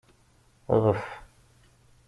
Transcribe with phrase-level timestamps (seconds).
[0.83, 1.03] Ɣef.